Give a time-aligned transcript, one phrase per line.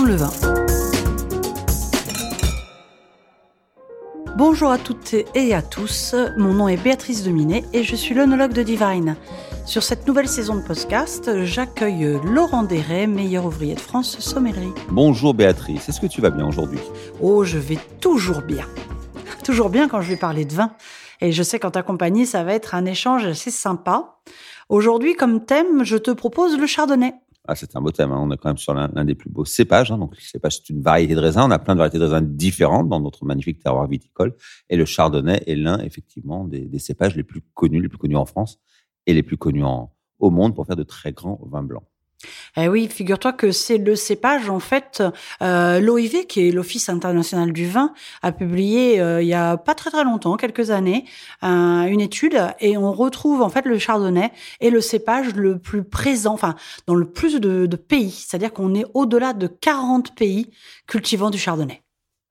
[0.00, 0.30] le vin.
[4.36, 8.52] Bonjour à toutes et à tous, mon nom est Béatrice Dominé et je suis l'onologue
[8.52, 9.16] de Divine.
[9.66, 14.72] Sur cette nouvelle saison de podcast, j'accueille Laurent Deret, meilleur ouvrier de France sommellerie.
[14.88, 16.80] Bonjour Béatrice, est-ce que tu vas bien aujourd'hui?
[17.20, 18.66] Oh, je vais toujours bien.
[19.44, 20.72] Toujours bien quand je vais parler de vin.
[21.20, 24.16] Et je sais qu'en ta compagnie, ça va être un échange assez sympa.
[24.68, 27.14] Aujourd'hui, comme thème, je te propose le chardonnay.
[27.48, 28.12] Ah, c'est un beau thème.
[28.12, 28.20] Hein.
[28.20, 29.90] On est quand même sur l'un des plus beaux cépages.
[29.90, 29.98] Hein.
[29.98, 31.42] Donc, le cépage, c'est une variété de raisins.
[31.44, 34.36] On a plein de variétés de raisins différentes dans notre magnifique terroir viticole.
[34.68, 38.26] Et le chardonnay est l'un, effectivement, des, cépages les plus connus, les plus connus en
[38.26, 38.60] France
[39.06, 39.64] et les plus connus
[40.18, 41.84] au monde pour faire de très grands vins blancs.
[42.56, 45.02] Eh oui, figure-toi que c'est le cépage, en fait,
[45.42, 49.74] euh, l'OIV, qui est l'Office international du vin, a publié euh, il y a pas
[49.74, 51.04] très très longtemps, quelques années,
[51.42, 56.34] une étude, et on retrouve en fait le chardonnay et le cépage le plus présent,
[56.34, 56.54] enfin,
[56.86, 60.50] dans le plus de, de pays, c'est-à-dire qu'on est au-delà de 40 pays
[60.86, 61.82] cultivant du chardonnay.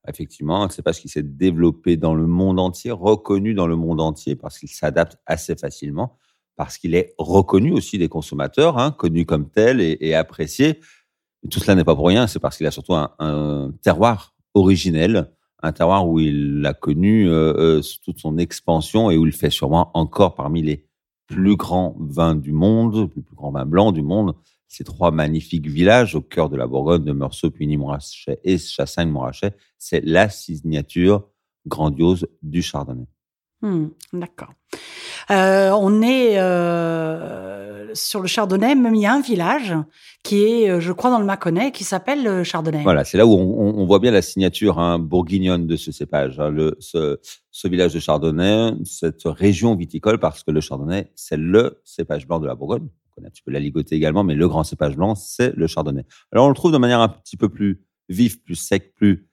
[0.07, 4.35] Effectivement, un cépage qui s'est développé dans le monde entier, reconnu dans le monde entier,
[4.35, 6.17] parce qu'il s'adapte assez facilement
[6.55, 10.79] parce qu'il est reconnu aussi des consommateurs, hein, connu comme tel et, apprécié.
[11.49, 15.31] tout cela n'est pas pour rien, c'est parce qu'il a surtout un, terroir originel,
[15.63, 19.49] un terroir où il a connu euh, euh, toute son expansion et où il fait
[19.49, 20.85] sûrement encore parmi les
[21.27, 24.35] plus grands vins du monde, les plus grands vins blancs du monde.
[24.67, 30.01] Ces trois magnifiques villages au cœur de la Bourgogne, de Meursault, Puigny-Montrachet et Chassagne-Montrachet, c'est
[30.05, 31.27] la signature
[31.67, 33.07] grandiose du Chardonnay.
[33.61, 34.53] Hmm, d'accord.
[35.31, 39.73] Euh, on est euh, sur le Chardonnay, même il y a un village
[40.23, 42.83] qui est, euh, je crois, dans le Mâconnais, qui s'appelle Chardonnay.
[42.83, 46.39] Voilà, c'est là où on, voit bien la signature hein, bourguignonne de ce cépage.
[46.39, 52.27] Hein, ce, village de Chardonnay, cette région viticole, parce que le Chardonnay, c'est le cépage
[52.27, 52.87] blanc de la Bourgogne.
[53.07, 55.67] On connaît un petit peu la ligoté également, mais le grand cépage blanc, c'est le
[55.67, 56.03] Chardonnay.
[56.33, 59.29] Alors on le trouve de manière un petit peu plus vive, plus sec, plus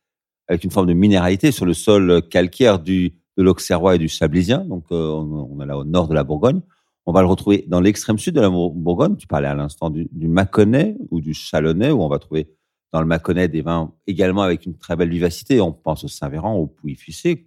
[0.47, 4.65] avec une forme de minéralité sur le sol calcaire du de l'Auxerrois et du Chablisien.
[4.65, 6.61] Donc, euh, on, est là au nord de la Bourgogne.
[7.07, 9.17] On va le retrouver dans l'extrême sud de la Bourgogne.
[9.17, 12.51] Tu parlais à l'instant du, du Mâconnais ou du Chalonnais, où on va trouver
[12.93, 15.61] dans le Mâconnais des vins également avec une très belle vivacité.
[15.61, 17.47] On pense au Saint-Véran, au Pouilly-Fuissé.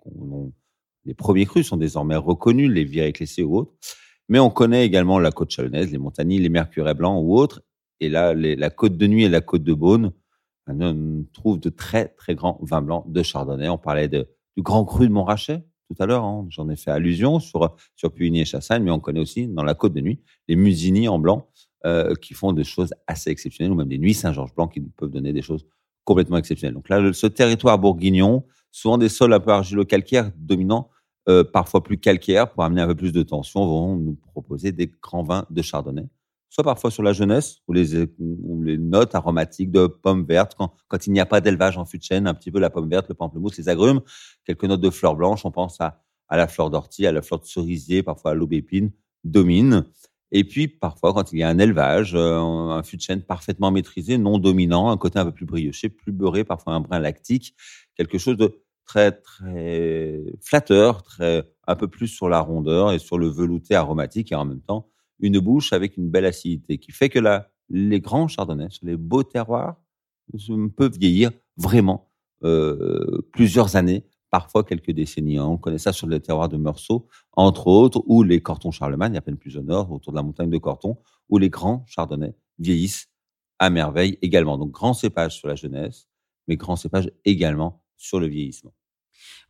[1.05, 3.73] Les premiers crus sont désormais reconnus, les Viré-Clessés ou autres.
[4.29, 7.61] Mais on connaît également la côte chalonnaise, les montagnes, les mercurets blancs ou autres.
[7.99, 10.13] Et là, la côte de nuit et la côte de Beaune,
[10.67, 13.67] on trouve de très, très grands vins blancs de Chardonnay.
[13.67, 14.25] On parlait du
[14.59, 15.63] grand cru de Montrachet,
[15.93, 16.23] tout à l'heure.
[16.23, 16.45] Hein.
[16.49, 19.73] J'en ai fait allusion sur, sur Puigny et Chassagne, mais on connaît aussi dans la
[19.73, 21.47] Côte de Nuit les Musigny en blanc
[21.85, 25.09] euh, qui font des choses assez exceptionnelles, ou même des Nuits Saint-Georges blanc qui peuvent
[25.09, 25.65] donner des choses
[26.03, 26.75] complètement exceptionnelles.
[26.75, 30.89] Donc là, ce territoire bourguignon, souvent des sols un peu argilo-calcaires dominants,
[31.29, 34.91] euh, parfois plus calcaires pour amener un peu plus de tension, vont nous proposer des
[35.01, 36.07] grands vins de chardonnay
[36.51, 40.57] soit parfois sur la jeunesse, ou les, notes aromatiques de pommes vertes,
[40.89, 42.89] quand, il n'y a pas d'élevage en fût de chêne, un petit peu la pomme
[42.89, 44.01] verte, le pamplemousse, les agrumes,
[44.45, 47.39] quelques notes de fleurs blanches, on pense à, à la fleur d'ortie, à la fleur
[47.39, 48.91] de cerisier, parfois à l'aubépine,
[49.23, 49.85] domine.
[50.33, 53.71] Et puis, parfois, quand il y a un élevage, euh, un fût de chêne parfaitement
[53.71, 57.55] maîtrisé, non dominant, un côté un peu plus brioché, plus beurré, parfois un brin lactique,
[57.95, 63.17] quelque chose de très, très flatteur, très, un peu plus sur la rondeur et sur
[63.17, 64.90] le velouté aromatique et en même temps,
[65.21, 69.23] une bouche avec une belle acidité qui fait que là, les grands chardonnays, les beaux
[69.23, 69.77] terroirs,
[70.75, 72.09] peuvent vieillir vraiment
[72.43, 75.39] euh, plusieurs années, parfois quelques décennies.
[75.39, 79.21] On connaît ça sur le terroir de Meursault, entre autres, ou les Cortons Charlemagne, à
[79.21, 80.97] peine plus au nord, autour de la montagne de Corton,
[81.29, 83.09] où les grands chardonnays vieillissent
[83.59, 84.57] à merveille également.
[84.57, 86.07] Donc, grand cépage sur la jeunesse,
[86.47, 88.73] mais grand cépage également sur le vieillissement.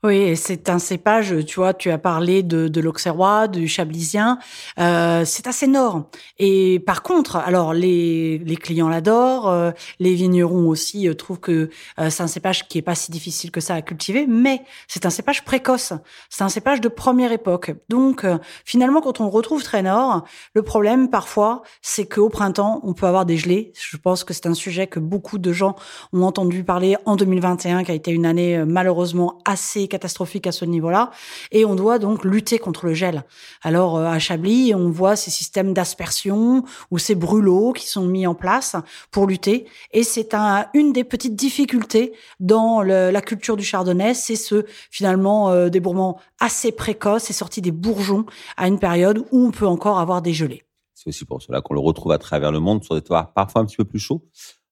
[0.03, 4.39] Oui, c'est un cépage, tu vois, tu as parlé de, de l'Auxerrois, du Chablisien,
[4.79, 6.09] euh, c'est assez nord.
[6.39, 9.69] Et par contre, alors les, les clients l'adorent, euh,
[10.00, 11.69] les vignerons aussi euh, trouvent que
[12.00, 15.06] euh, c'est un cépage qui est pas si difficile que ça à cultiver, mais c'est
[15.06, 15.94] un cépage précoce,
[16.31, 17.72] c'est un cépage de première époque.
[17.88, 18.25] Donc
[18.66, 20.23] finalement, quand on le retrouve très nord,
[20.56, 23.71] le problème parfois, c'est qu'au printemps, on peut avoir des gelées.
[23.80, 25.75] Je pense que c'est un sujet que beaucoup de gens
[26.12, 30.65] ont entendu parler en 2021, qui a été une année malheureusement assez catastrophique à ce
[30.65, 31.11] niveau-là.
[31.51, 33.23] Et on doit donc lutter contre le gel.
[33.61, 38.25] Alors euh, à Chablis, on voit ces systèmes d'aspersion ou ces brûlots qui sont mis
[38.25, 38.75] en place
[39.11, 39.67] pour lutter.
[39.91, 45.49] Et c'est un, une des petites difficultés dans la culture du chardonnay, c'est ce finalement
[45.49, 48.25] euh, débourrement assez précoce et sorti des bourgeons
[48.57, 50.63] à une période où on peut encore avoir des gelées.
[50.93, 53.61] C'est aussi pour cela qu'on le retrouve à travers le monde sur des terroirs parfois
[53.61, 54.23] un petit peu plus chauds,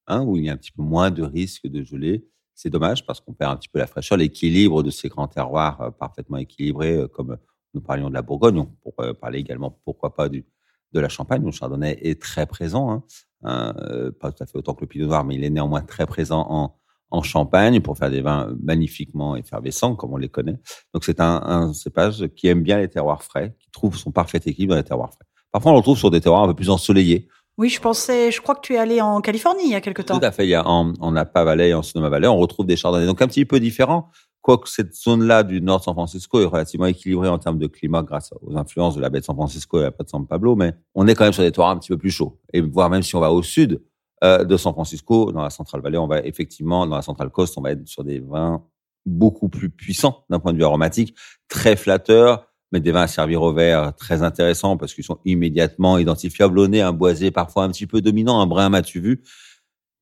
[0.07, 2.27] hein, où il y a un petit peu moins de risque de gelée.
[2.61, 5.79] C'est dommage parce qu'on perd un petit peu la fraîcheur, l'équilibre de ces grands terroirs
[5.79, 7.37] euh, parfaitement équilibrés, euh, comme
[7.73, 8.65] nous parlions de la Bourgogne.
[8.83, 10.43] Pourrait parler également, pourquoi pas, de
[10.91, 12.91] la Champagne, où le Chardonnay est très présent.
[12.91, 13.03] Hein.
[13.45, 16.05] Euh, pas tout à fait autant que le pinot noir, mais il est néanmoins très
[16.05, 16.75] présent en,
[17.11, 20.59] en Champagne pour faire des vins magnifiquement effervescents, comme on les connaît.
[20.93, 24.41] Donc c'est un, un, cépage qui aime bien les terroirs frais, qui trouve son parfait
[24.45, 25.25] équilibre dans les terroirs frais.
[25.53, 27.29] Parfois, on le trouve sur des terroirs un peu plus ensoleillés.
[27.59, 30.01] Oui, je pensais, je crois que tu es allé en Californie il y a quelque
[30.01, 30.17] temps.
[30.17, 30.45] Tout à fait.
[30.45, 33.05] Il y a en, en Napa Valley en Sonoma Valley, on retrouve des chardonnays.
[33.05, 34.09] Donc un petit peu différent,
[34.41, 38.01] quoique cette zone-là du nord de San Francisco est relativement équilibrée en termes de climat
[38.01, 40.55] grâce aux influences de la baie de San Francisco et la baie de San Pablo,
[40.55, 42.39] mais on est quand même sur des terroirs un petit peu plus chauds.
[42.53, 43.81] Et voire même si on va au sud,
[44.23, 47.57] euh, de San Francisco, dans la Central Valley, on va effectivement, dans la Central Coast,
[47.57, 48.63] on va être sur des vins
[49.05, 51.13] beaucoup plus puissants d'un point de vue aromatique,
[51.49, 55.97] très flatteurs, mais des vins à servir au verre très intéressants parce qu'ils sont immédiatement
[55.97, 59.23] identifiables au nez, un boisé parfois un petit peu dominant, un brin m'as-tu vu,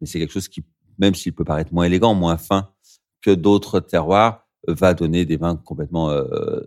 [0.02, 0.64] mais c'est quelque chose qui,
[0.98, 2.70] même s'il peut paraître moins élégant, moins fin
[3.22, 6.60] que d'autres terroirs, va donner des vins complètement euh,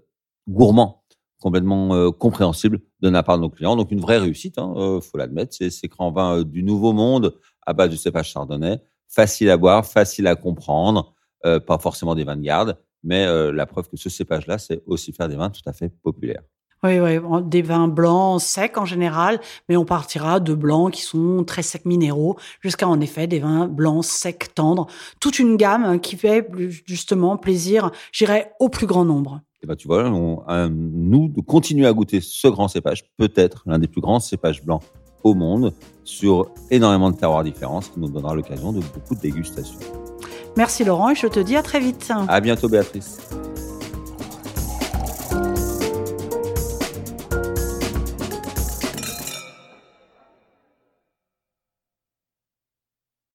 [0.49, 1.00] gourmands
[1.41, 3.75] complètement euh, compréhensible de la part de nos clients.
[3.75, 5.55] Donc une vraie réussite, hein, euh, faut l'admettre.
[5.55, 7.35] C'est ces grands vins euh, du nouveau monde
[7.67, 12.37] à base du cépage chardonnay, facile à boire, facile à comprendre, pas forcément des vins
[12.37, 15.73] de garde, mais la preuve que ce cépage-là, c'est aussi faire des vins tout à
[15.73, 16.43] fait populaires.
[16.82, 19.38] Oui, oui, des vins blancs secs en général,
[19.69, 23.69] mais on partira de blancs qui sont très secs minéraux, jusqu'à en effet des vins
[23.69, 24.87] blancs secs tendres,
[25.20, 26.49] toute une gamme qui fait
[26.87, 29.43] justement plaisir, j'irais, au plus grand nombre.
[29.62, 33.79] Et ben, tu vois, on, nous, de continuer à goûter ce grand cépage, peut-être l'un
[33.79, 34.82] des plus grands cépages blancs
[35.23, 35.75] au monde,
[36.05, 39.79] sur énormément de terroirs différents, ce qui nous donnera l'occasion de beaucoup de dégustations.
[40.56, 42.12] Merci Laurent et je te dis à très vite.
[42.29, 43.19] À bientôt Béatrice.